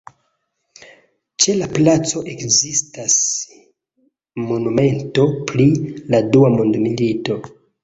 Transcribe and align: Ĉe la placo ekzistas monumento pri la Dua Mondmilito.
Ĉe 1.43 1.53
la 1.57 1.67
placo 1.75 2.23
ekzistas 2.31 3.19
monumento 4.47 5.29
pri 5.53 5.69
la 6.17 6.25
Dua 6.35 6.53
Mondmilito. 6.59 7.41